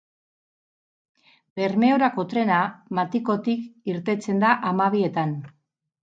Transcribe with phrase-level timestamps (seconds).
[1.59, 2.61] Bermeorako trena
[2.99, 5.37] Matikotik irtetzen da hamabietan.